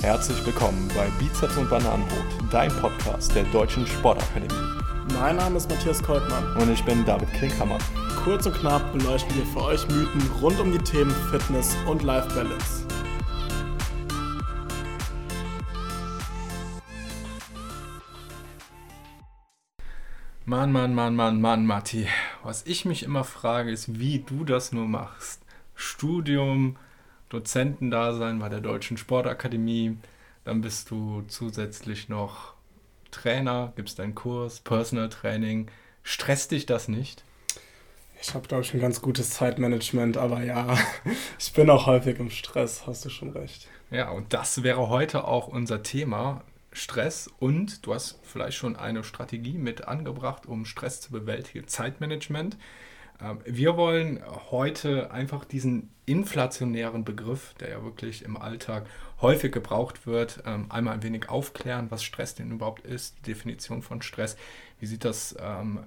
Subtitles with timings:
[0.00, 4.54] Herzlich willkommen bei Bizeps und Bananenbrot, dein Podcast der Deutschen Sportakademie.
[5.14, 6.56] Mein Name ist Matthias Koltmann.
[6.56, 7.78] Und ich bin David Klinkhammer.
[8.22, 12.28] Kurz und knapp beleuchten wir für euch Mythen rund um die Themen Fitness und Life
[12.32, 12.86] Balance.
[20.44, 22.06] Mann, Mann, Mann, Mann, Mann, Matti.
[22.44, 25.42] Was ich mich immer frage, ist, wie du das nur machst.
[25.74, 26.76] Studium,
[27.28, 29.96] Dozentendasein bei der Deutschen Sportakademie,
[30.44, 32.54] dann bist du zusätzlich noch
[33.10, 35.70] Trainer, gibst deinen Kurs, Personal Training.
[36.02, 37.24] Stresst dich das nicht?
[38.20, 40.76] Ich habe, glaube ich, ein ganz gutes Zeitmanagement, aber ja,
[41.38, 43.68] ich bin auch häufig im Stress, hast du schon recht.
[43.90, 46.42] Ja, und das wäre heute auch unser Thema.
[46.72, 52.56] Stress und du hast vielleicht schon eine Strategie mit angebracht, um Stress zu bewältigen, Zeitmanagement.
[53.20, 58.86] Ähm, wir wollen heute einfach diesen inflationären Begriff, der ja wirklich im Alltag
[59.20, 63.82] häufig gebraucht wird, ähm, einmal ein wenig aufklären, was Stress denn überhaupt ist, die Definition
[63.82, 64.36] von Stress,
[64.80, 65.80] wie sieht das ähm,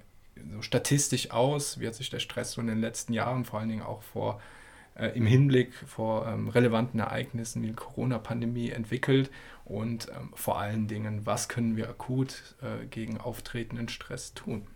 [0.53, 3.69] so statistisch aus, wie hat sich der Stress so in den letzten Jahren, vor allen
[3.69, 4.41] Dingen auch vor,
[4.95, 9.31] äh, im Hinblick vor ähm, relevanten Ereignissen wie die Corona-Pandemie entwickelt?
[9.65, 14.67] Und ähm, vor allen Dingen, was können wir akut äh, gegen auftretenden Stress tun.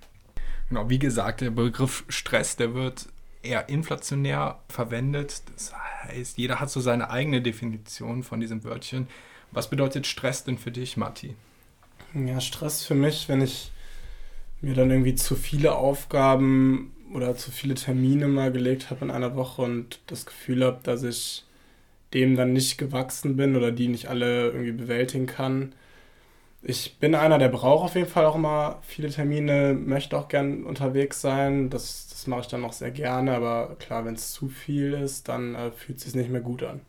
[0.70, 3.08] Genau, wie gesagt, der Begriff Stress, der wird
[3.44, 5.44] eher inflationär verwendet.
[5.54, 9.08] Das heißt, jeder hat so seine eigene Definition von diesem Wörtchen.
[9.52, 11.36] Was bedeutet Stress denn für dich, Matti?
[12.14, 13.72] Ja, Stress für mich, wenn ich
[14.62, 19.36] mir dann irgendwie zu viele Aufgaben oder zu viele Termine mal gelegt habe in einer
[19.36, 21.46] Woche und das Gefühl habe, dass ich
[22.14, 25.74] dem dann nicht gewachsen bin oder die nicht alle irgendwie bewältigen kann
[26.68, 30.64] ich bin einer, der braucht auf jeden Fall auch immer viele Termine, möchte auch gern
[30.64, 31.70] unterwegs sein.
[31.70, 35.30] Das, das mache ich dann auch sehr gerne, aber klar, wenn es zu viel ist,
[35.30, 36.82] dann äh, fühlt es sich nicht mehr gut an.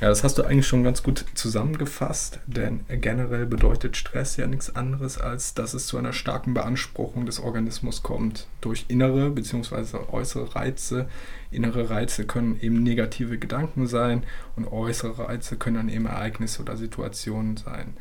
[0.00, 4.74] Ja, das hast du eigentlich schon ganz gut zusammengefasst, denn generell bedeutet Stress ja nichts
[4.74, 9.98] anderes, als dass es zu einer starken Beanspruchung des Organismus kommt durch innere bzw.
[10.10, 11.06] äußere Reize.
[11.50, 14.24] Innere Reize können eben negative Gedanken sein
[14.56, 17.94] und äußere Reize können dann eben Ereignisse oder Situationen sein.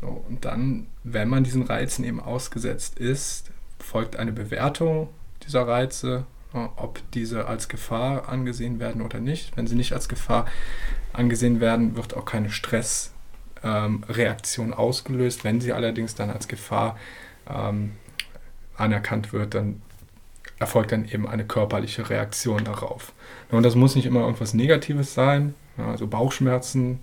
[0.00, 5.08] So, und dann, wenn man diesen Reizen eben ausgesetzt ist, folgt eine Bewertung
[5.44, 9.56] dieser Reize, ob diese als Gefahr angesehen werden oder nicht.
[9.56, 10.46] Wenn sie nicht als Gefahr
[11.12, 15.44] angesehen werden, wird auch keine Stressreaktion ähm, ausgelöst.
[15.44, 16.96] Wenn sie allerdings dann als Gefahr
[17.48, 17.92] ähm,
[18.76, 19.82] anerkannt wird, dann
[20.58, 23.12] erfolgt dann eben eine körperliche Reaktion darauf.
[23.50, 27.00] Und das muss nicht immer irgendwas Negatives sein, also Bauchschmerzen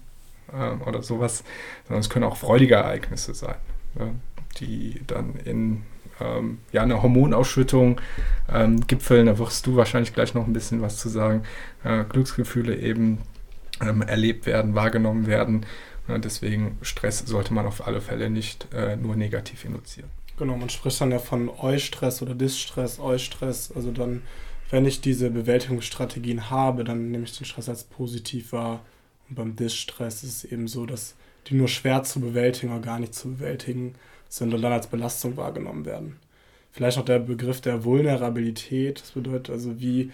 [0.54, 1.44] äh, oder sowas,
[1.88, 3.56] sondern es können auch freudige Ereignisse sein,
[3.96, 4.16] ne,
[4.60, 5.84] die dann in
[6.20, 8.00] ähm, ja, einer Hormonausschüttung
[8.52, 9.26] ähm, gipfeln.
[9.26, 11.44] Da wirst du wahrscheinlich gleich noch ein bisschen was zu sagen.
[11.84, 13.20] Äh, Glücksgefühle eben
[13.82, 15.66] ähm, erlebt werden, wahrgenommen werden.
[16.08, 20.10] Ja, deswegen Stress sollte man auf alle Fälle nicht äh, nur negativ induzieren.
[20.38, 23.72] Genau, man spricht dann ja von Eustress oder Distress, Eustress.
[23.76, 24.24] Also dann,
[24.70, 28.82] wenn ich diese Bewältigungsstrategien habe, dann nehme ich den Stress als positiv wahr
[29.32, 31.16] und beim Distress ist es eben so, dass
[31.48, 33.96] die nur schwer zu bewältigen oder gar nicht zu bewältigen
[34.28, 36.18] sind und dann als Belastung wahrgenommen werden.
[36.74, 39.00] Vielleicht noch der Begriff der Vulnerabilität.
[39.02, 40.12] Das bedeutet also, wie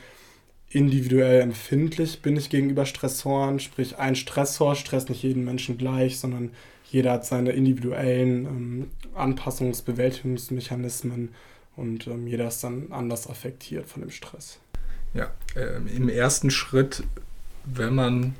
[0.69, 3.59] individuell empfindlich bin ich gegenüber Stressoren.
[3.59, 6.51] Sprich, ein Stressor stresst nicht jeden Menschen gleich, sondern
[6.91, 11.29] jeder hat seine individuellen ähm, Anpassungs-Bewältigungsmechanismen
[11.75, 14.59] und ähm, jeder ist dann anders affektiert von dem Stress.
[15.15, 17.01] Ja, äh, im ersten Schritt,
[17.65, 18.35] wenn man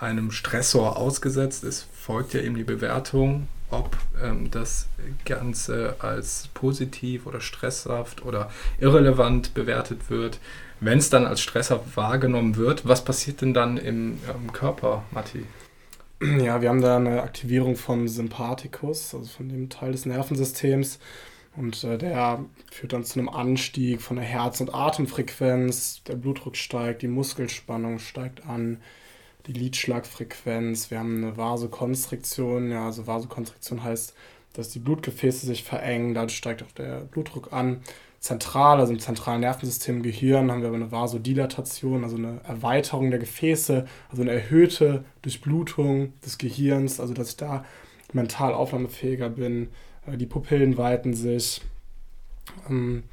[0.00, 4.88] einem Stressor ausgesetzt ist, folgt ja eben die Bewertung, ob ähm, das
[5.24, 10.40] Ganze als positiv oder stresshaft oder irrelevant bewertet wird.
[10.80, 15.44] Wenn es dann als stresshaft wahrgenommen wird, was passiert denn dann im, im Körper, Matti?
[16.22, 20.98] Ja, wir haben da eine Aktivierung vom Sympathikus, also von dem Teil des Nervensystems.
[21.56, 26.02] Und äh, der führt dann zu einem Anstieg von der Herz- und Atemfrequenz.
[26.04, 28.78] Der Blutdruck steigt, die Muskelspannung steigt an,
[29.46, 32.70] die Lidschlagfrequenz, wir haben eine Vasokonstriktion.
[32.70, 34.14] Ja, also Vasokonstriktion heißt,
[34.52, 37.82] dass die Blutgefäße sich verengen, dadurch steigt auch der Blutdruck an.
[38.20, 43.18] Zentral, also im zentralen Nervensystem Gehirn, haben wir aber eine Vasodilatation, also eine Erweiterung der
[43.18, 47.64] Gefäße, also eine erhöhte Durchblutung des Gehirns, also dass ich da
[48.12, 49.68] mental aufnahmefähiger bin.
[50.06, 51.62] Äh, die Pupillen weiten sich.
[52.68, 53.04] Ähm,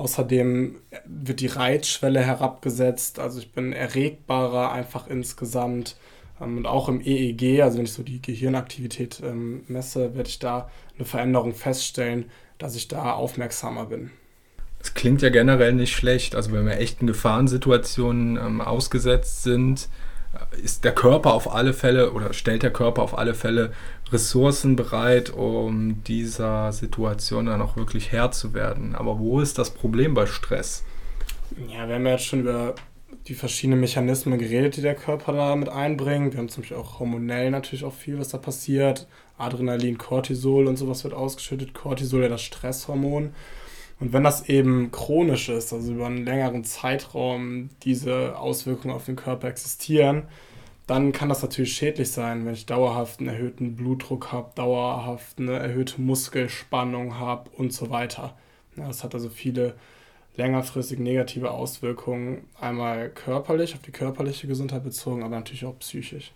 [0.00, 5.96] Außerdem wird die Reizschwelle herabgesetzt, also ich bin erregbarer einfach insgesamt.
[6.40, 10.38] Ähm, und auch im EEG, also wenn ich so die Gehirnaktivität ähm, messe, werde ich
[10.38, 14.10] da eine Veränderung feststellen, dass ich da aufmerksamer bin.
[14.80, 16.34] Es klingt ja generell nicht schlecht.
[16.34, 19.90] Also wenn wir echten Gefahrensituationen ähm, ausgesetzt sind,
[20.62, 23.72] ist der Körper auf alle Fälle oder stellt der Körper auf alle Fälle
[24.12, 28.94] Ressourcen bereit, um dieser Situation dann auch wirklich Herr zu werden.
[28.94, 30.84] Aber wo ist das Problem bei Stress?
[31.68, 32.74] Ja, wir haben ja jetzt schon über
[33.26, 36.32] die verschiedenen Mechanismen geredet, die der Körper da mit einbringt.
[36.32, 39.06] Wir haben zum Beispiel auch hormonell natürlich auch viel, was da passiert.
[39.36, 41.74] Adrenalin, Cortisol und sowas wird ausgeschüttet.
[41.74, 43.32] Cortisol ja das Stresshormon.
[44.00, 49.16] Und wenn das eben chronisch ist, also über einen längeren Zeitraum diese Auswirkungen auf den
[49.16, 50.24] Körper existieren,
[50.86, 55.52] dann kann das natürlich schädlich sein, wenn ich dauerhaft einen erhöhten Blutdruck habe, dauerhaft eine
[55.52, 58.34] erhöhte Muskelspannung habe und so weiter.
[58.74, 59.74] Das hat also viele
[60.36, 66.32] längerfristig negative Auswirkungen, einmal körperlich, auf die körperliche Gesundheit bezogen, aber natürlich auch psychisch.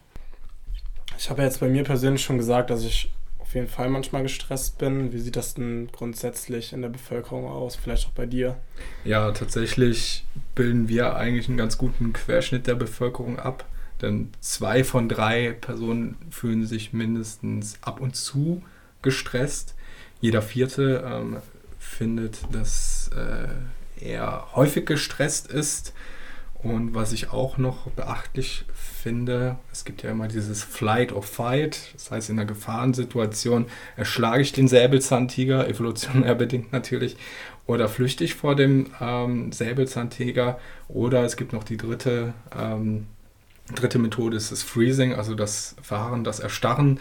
[1.16, 3.10] Ich habe jetzt bei mir persönlich schon gesagt, dass ich
[3.54, 5.12] jeden Fall manchmal gestresst bin.
[5.12, 7.76] Wie sieht das denn grundsätzlich in der Bevölkerung aus?
[7.76, 8.56] Vielleicht auch bei dir?
[9.04, 10.24] Ja, tatsächlich
[10.54, 13.64] bilden wir eigentlich einen ganz guten Querschnitt der Bevölkerung ab.
[14.02, 18.62] Denn zwei von drei Personen fühlen sich mindestens ab und zu
[19.02, 19.74] gestresst.
[20.20, 21.36] Jeder vierte ähm,
[21.78, 25.94] findet, dass äh, er häufig gestresst ist.
[26.64, 31.90] Und was ich auch noch beachtlich finde, es gibt ja immer dieses Flight or Fight,
[31.92, 33.66] das heißt in einer Gefahrensituation
[33.96, 37.18] erschlage ich den Säbelzahntiger, evolutionär bedingt natürlich,
[37.66, 40.58] oder flüchte ich vor dem ähm, Säbelzahntiger,
[40.88, 43.08] oder es gibt noch die dritte, ähm,
[43.74, 46.98] dritte Methode, ist das Freezing, also das Verharren, das Erstarren.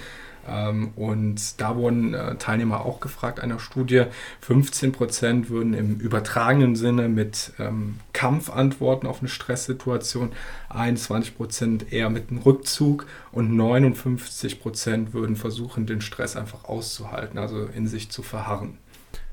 [0.47, 4.05] Ähm, und da wurden äh, Teilnehmer auch gefragt einer Studie.
[4.41, 10.31] 15 Prozent würden im übertragenen Sinne mit ähm, Kampf antworten auf eine Stresssituation,
[10.69, 17.37] 21 Prozent eher mit einem Rückzug und 59 Prozent würden versuchen, den Stress einfach auszuhalten,
[17.39, 18.77] also in sich zu verharren.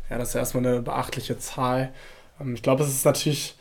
[0.08, 1.92] Ja, das ist erstmal eine beachtliche Zahl.
[2.40, 3.56] Ähm, ich glaube, es ist natürlich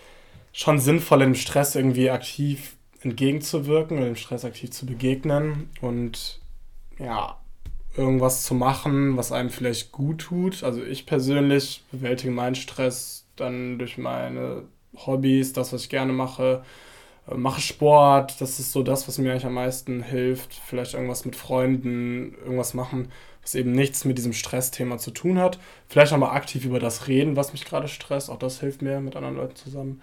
[0.51, 5.69] schon sinnvoll, dem Stress irgendwie aktiv entgegenzuwirken oder dem Stress aktiv zu begegnen.
[5.81, 6.39] Und
[6.99, 7.37] ja,
[7.95, 10.63] irgendwas zu machen, was einem vielleicht gut tut.
[10.63, 14.63] Also ich persönlich bewältige meinen Stress dann durch meine
[14.95, 16.63] Hobbys, das, was ich gerne mache.
[17.27, 20.53] Äh, mache Sport, das ist so das, was mir eigentlich am meisten hilft.
[20.53, 23.09] Vielleicht irgendwas mit Freunden, irgendwas machen,
[23.41, 25.59] was eben nichts mit diesem Stressthema zu tun hat.
[25.87, 28.29] Vielleicht auch mal aktiv über das reden, was mich gerade stresst.
[28.29, 30.01] Auch das hilft mir mit anderen Leuten zusammen.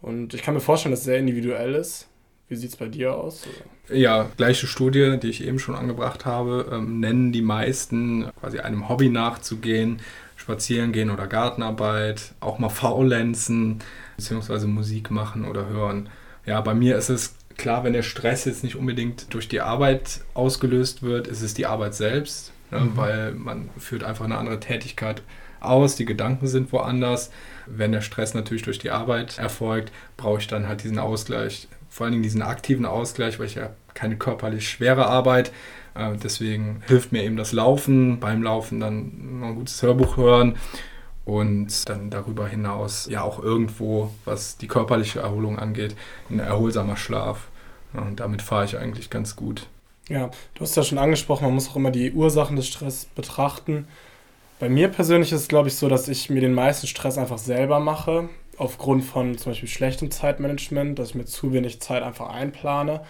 [0.00, 2.08] Und ich kann mir vorstellen, dass es sehr individuell ist.
[2.48, 3.42] Wie sieht es bei dir aus?
[3.88, 8.88] Ja, gleiche Studie, die ich eben schon angebracht habe, ähm, nennen die meisten quasi einem
[8.88, 10.00] Hobby nachzugehen,
[10.36, 13.80] spazieren gehen oder Gartenarbeit, auch mal faulenzen,
[14.16, 16.10] beziehungsweise Musik machen oder hören.
[16.44, 20.20] Ja, bei mir ist es klar, wenn der Stress jetzt nicht unbedingt durch die Arbeit
[20.34, 22.96] ausgelöst wird, ist es die Arbeit selbst, ne, mhm.
[22.96, 25.22] weil man führt einfach eine andere Tätigkeit
[25.60, 27.30] aus, die Gedanken sind woanders.
[27.66, 32.06] Wenn der Stress natürlich durch die Arbeit erfolgt, brauche ich dann halt diesen Ausgleich vor
[32.06, 35.52] allen Dingen diesen aktiven Ausgleich, weil ich ja keine körperlich schwere Arbeit.
[35.94, 40.56] Äh, deswegen hilft mir eben das Laufen, beim Laufen dann ein gutes Hörbuch hören
[41.24, 45.94] und dann darüber hinaus ja auch irgendwo, was die körperliche Erholung angeht,
[46.30, 47.46] ein erholsamer Schlaf.
[47.92, 49.68] Und damit fahre ich eigentlich ganz gut.
[50.08, 53.86] Ja, du hast ja schon angesprochen, man muss auch immer die Ursachen des Stresses betrachten.
[54.58, 57.38] Bei mir persönlich ist es, glaube ich, so, dass ich mir den meisten Stress einfach
[57.38, 58.28] selber mache
[58.58, 63.02] aufgrund von zum Beispiel schlechtem Zeitmanagement, dass ich mir zu wenig Zeit einfach einplane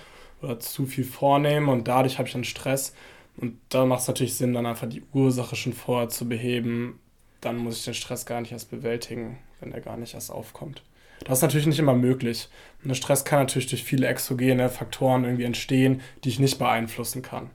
[0.43, 2.95] oder zu viel vornehme und dadurch habe ich dann Stress.
[3.37, 7.01] Und da macht es natürlich Sinn, dann einfach die Ursache schon vorher zu beheben.
[7.41, 10.83] Dann muss ich den Stress gar nicht erst bewältigen, wenn er gar nicht erst aufkommt.
[11.25, 12.49] Das ist natürlich nicht immer möglich.
[12.83, 17.23] Und der Stress kann natürlich durch viele exogene Faktoren irgendwie entstehen, die ich nicht beeinflussen
[17.23, 17.51] kann.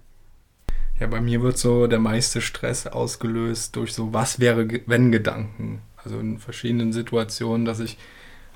[0.99, 5.81] Ja, bei mir wird so der meiste Stress ausgelöst durch so Was wäre, wenn Gedanken.
[6.09, 7.97] Also in verschiedenen Situationen, dass ich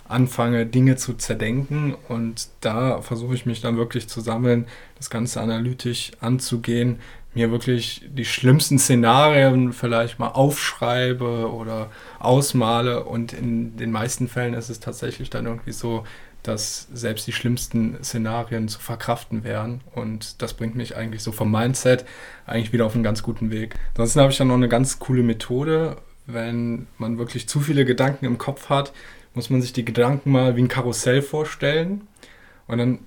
[0.07, 1.95] anfange, Dinge zu zerdenken.
[2.09, 4.65] Und da versuche ich mich dann wirklich zu sammeln,
[4.97, 6.99] das Ganze analytisch anzugehen,
[7.35, 13.03] mir wirklich die schlimmsten Szenarien vielleicht mal aufschreibe oder ausmale.
[13.03, 16.05] Und in den meisten Fällen ist es tatsächlich dann irgendwie so,
[16.41, 19.81] dass selbst die schlimmsten Szenarien zu verkraften wären.
[19.93, 22.03] Und das bringt mich eigentlich so vom Mindset
[22.47, 23.75] eigentlich wieder auf einen ganz guten Weg.
[23.89, 28.25] Ansonsten habe ich dann noch eine ganz coole Methode, wenn man wirklich zu viele Gedanken
[28.25, 28.93] im Kopf hat,
[29.33, 32.07] muss man sich die Gedanken mal wie ein Karussell vorstellen.
[32.67, 32.99] Und dann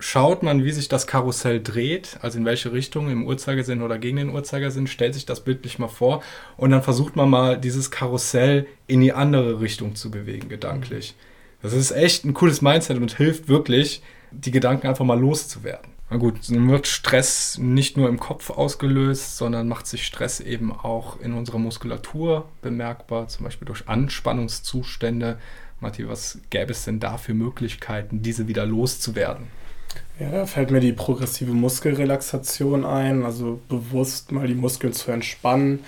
[0.00, 4.16] schaut man, wie sich das Karussell dreht, also in welche Richtung, im Uhrzeigersinn oder gegen
[4.16, 6.22] den Uhrzeigersinn, stellt sich das bildlich mal vor
[6.56, 11.14] und dann versucht man mal dieses Karussell in die andere Richtung zu bewegen, gedanklich.
[11.62, 15.89] Das ist echt ein cooles Mindset und hilft wirklich, die Gedanken einfach mal loszuwerden.
[16.10, 20.72] Na gut, dann wird Stress nicht nur im Kopf ausgelöst, sondern macht sich Stress eben
[20.72, 25.38] auch in unserer Muskulatur bemerkbar, zum Beispiel durch Anspannungszustände.
[25.78, 29.46] Matti, was gäbe es denn da für Möglichkeiten, diese wieder loszuwerden?
[30.18, 35.84] Ja, da fällt mir die progressive Muskelrelaxation ein, also bewusst mal die Muskeln zu entspannen.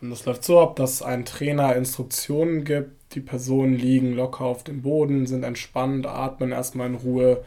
[0.00, 2.92] Und das läuft so ab, dass ein Trainer Instruktionen gibt.
[3.14, 7.44] Die Personen liegen locker auf dem Boden, sind entspannt, atmen erstmal in Ruhe.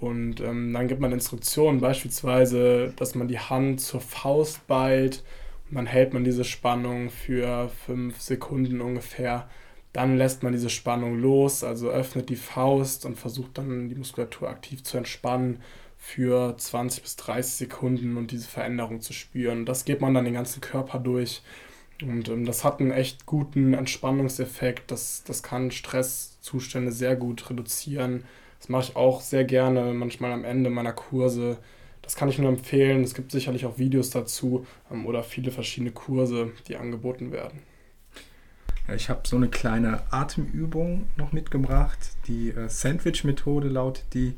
[0.00, 5.24] Und ähm, dann gibt man Instruktionen, beispielsweise, dass man die Hand zur Faust ballt.
[5.68, 9.48] Und dann hält man diese Spannung für fünf Sekunden ungefähr.
[9.92, 14.48] Dann lässt man diese Spannung los, also öffnet die Faust und versucht dann die Muskulatur
[14.48, 15.60] aktiv zu entspannen
[15.96, 19.66] für 20 bis 30 Sekunden und diese Veränderung zu spüren.
[19.66, 21.42] Das geht man dann den ganzen Körper durch.
[22.00, 24.90] Und ähm, das hat einen echt guten Entspannungseffekt.
[24.90, 28.24] Das, das kann Stresszustände sehr gut reduzieren.
[28.58, 31.58] Das mache ich auch sehr gerne, manchmal am Ende meiner Kurse.
[32.02, 33.02] Das kann ich nur empfehlen.
[33.04, 37.60] Es gibt sicherlich auch Videos dazu ähm, oder viele verschiedene Kurse, die angeboten werden.
[38.94, 41.98] Ich habe so eine kleine Atemübung noch mitgebracht.
[42.26, 44.34] Die äh, Sandwich-Methode lautet die.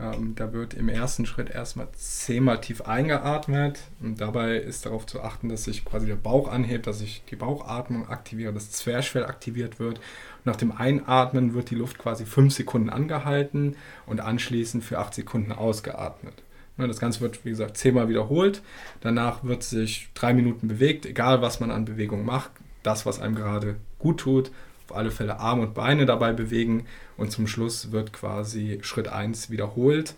[0.00, 3.80] Ähm, da wird im ersten Schritt erstmal zehnmal tief eingeatmet.
[4.00, 7.36] Und dabei ist darauf zu achten, dass sich quasi der Bauch anhebt, dass sich die
[7.36, 10.00] Bauchatmung aktiviert, das Zwerchfell aktiviert wird.
[10.44, 13.76] Nach dem Einatmen wird die Luft quasi fünf Sekunden angehalten
[14.06, 16.34] und anschließend für acht Sekunden ausgeatmet.
[16.76, 18.62] Ne, das Ganze wird, wie gesagt, zehnmal wiederholt.
[19.00, 22.52] Danach wird sich drei Minuten bewegt, egal was man an Bewegung macht
[22.82, 24.50] das, was einem gerade gut tut,
[24.92, 30.14] alle Fälle Arme und Beine dabei bewegen und zum Schluss wird quasi Schritt 1 wiederholt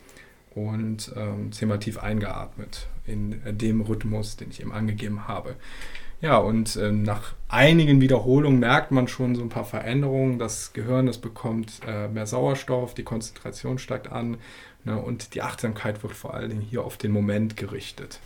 [0.55, 5.57] und ähm, zehnmal tief eingeatmet in dem Rhythmus, den ich eben angegeben habe.
[6.21, 10.39] Ja, und ähm, nach einigen Wiederholungen merkt man schon so ein paar Veränderungen.
[10.39, 14.37] Das Gehirn, das bekommt äh, mehr Sauerstoff, die Konzentration steigt an
[14.85, 18.21] ne, und die Achtsamkeit wird vor allen Dingen hier auf den Moment gerichtet.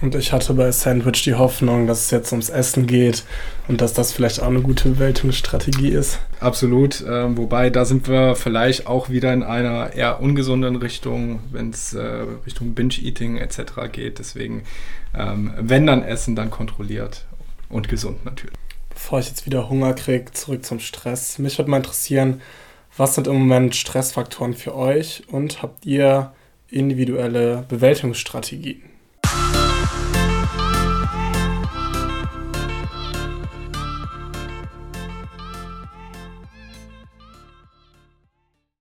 [0.00, 3.24] Und ich hatte bei Sandwich die Hoffnung, dass es jetzt ums Essen geht
[3.68, 6.18] und dass das vielleicht auch eine gute Bewältigungsstrategie ist.
[6.40, 7.04] Absolut.
[7.08, 11.94] Ähm, wobei da sind wir vielleicht auch wieder in einer eher ungesunden Richtung, wenn es
[11.94, 13.58] äh, Richtung Binge-Eating etc.
[13.92, 14.18] geht.
[14.18, 14.64] Deswegen,
[15.16, 17.24] ähm, wenn dann essen, dann kontrolliert
[17.68, 18.56] und gesund natürlich.
[18.90, 21.38] Bevor ich jetzt wieder Hunger kriege, zurück zum Stress.
[21.38, 22.40] Mich würde mal interessieren,
[22.96, 26.32] was sind im Moment Stressfaktoren für euch und habt ihr
[26.70, 28.93] individuelle Bewältigungsstrategien?